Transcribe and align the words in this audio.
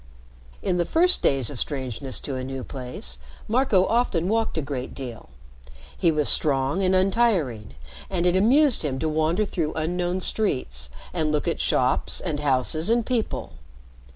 In 0.63 0.77
the 0.77 0.83
first 0.83 1.21
days 1.21 1.51
of 1.51 1.59
strangeness 1.59 2.19
to 2.21 2.33
a 2.33 2.43
new 2.43 2.63
place, 2.63 3.19
Marco 3.47 3.85
often 3.85 4.27
walked 4.27 4.57
a 4.57 4.61
great 4.63 4.95
deal. 4.95 5.29
He 5.95 6.09
was 6.11 6.27
strong 6.27 6.81
and 6.81 6.95
untiring, 6.95 7.75
and 8.09 8.25
it 8.25 8.35
amused 8.35 8.81
him 8.81 8.97
to 8.97 9.07
wander 9.07 9.45
through 9.45 9.73
unknown 9.75 10.19
streets, 10.19 10.89
and 11.13 11.31
look 11.31 11.47
at 11.47 11.61
shops, 11.61 12.19
and 12.19 12.39
houses, 12.39 12.89
and 12.89 13.05
people. 13.05 13.51